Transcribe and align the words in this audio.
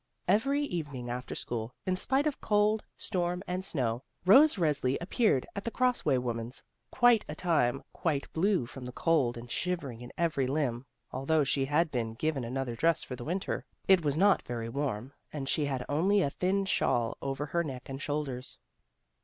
Every 0.27 0.63
evening 0.63 1.11
after 1.11 1.35
school, 1.35 1.75
in 1.85 1.95
spite 1.95 2.25
of 2.25 2.41
cold, 2.41 2.83
storm 2.97 3.43
and 3.45 3.63
snow, 3.63 4.01
Rose 4.25 4.55
Resli 4.55 4.97
appeared 4.99 5.45
at 5.55 5.63
the 5.63 5.69
Cross 5.69 6.05
way 6.05 6.17
woman's, 6.17 6.63
many 7.03 7.19
a 7.29 7.35
time 7.35 7.83
quite 7.93 8.33
blue 8.33 8.65
from 8.65 8.83
the 8.85 8.91
cold 8.91 9.37
and 9.37 9.51
shiver 9.51 9.91
ing 9.91 10.01
in 10.01 10.11
every 10.17 10.47
limb; 10.47 10.87
although 11.11 11.43
she 11.43 11.65
had 11.65 11.91
been 11.91 12.15
given 12.15 12.43
another 12.43 12.75
dress 12.75 13.03
for 13.03 13.15
the 13.15 13.23
Winter, 13.25 13.63
it 13.87 14.03
was 14.03 14.17
not 14.17 14.41
very 14.41 14.69
warm, 14.69 15.13
and 15.31 15.47
she 15.47 15.65
had 15.65 15.85
only 15.87 16.23
a 16.23 16.31
thin 16.31 16.65
shawl 16.65 17.15
over 17.21 17.45
her 17.45 17.63
neck 17.63 17.87
and 17.87 18.01
shoulders. 18.01 18.57